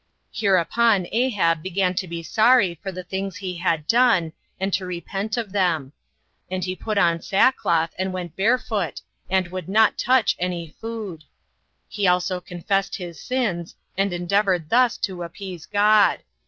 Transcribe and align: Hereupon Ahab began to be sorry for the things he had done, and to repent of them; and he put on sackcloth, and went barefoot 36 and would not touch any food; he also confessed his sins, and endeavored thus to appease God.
Hereupon 0.31 1.05
Ahab 1.11 1.61
began 1.61 1.93
to 1.93 2.07
be 2.07 2.23
sorry 2.23 2.79
for 2.81 2.91
the 2.91 3.03
things 3.03 3.35
he 3.35 3.57
had 3.57 3.85
done, 3.85 4.33
and 4.59 4.73
to 4.73 4.83
repent 4.83 5.37
of 5.37 5.51
them; 5.51 5.93
and 6.49 6.63
he 6.63 6.75
put 6.75 6.97
on 6.97 7.21
sackcloth, 7.21 7.93
and 7.99 8.11
went 8.11 8.35
barefoot 8.35 9.01
36 9.29 9.29
and 9.29 9.47
would 9.49 9.69
not 9.69 9.99
touch 9.99 10.35
any 10.39 10.75
food; 10.81 11.25
he 11.87 12.07
also 12.07 12.41
confessed 12.41 12.95
his 12.95 13.21
sins, 13.21 13.75
and 13.95 14.11
endeavored 14.11 14.71
thus 14.71 14.97
to 14.97 15.21
appease 15.21 15.67
God. 15.67 16.21